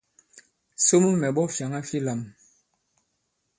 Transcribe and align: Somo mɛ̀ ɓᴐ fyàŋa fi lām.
Somo 0.87 1.09
mɛ̀ 1.19 1.31
ɓᴐ 1.35 1.43
fyàŋa 1.55 1.79
fi 1.89 1.97
lām. 2.05 2.21